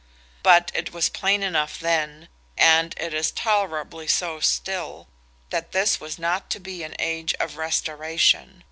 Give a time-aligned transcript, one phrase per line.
[0.41, 5.07] But it was plain enough then, and it is tolerably so still,
[5.51, 8.59] that this was not to be an age of restoration.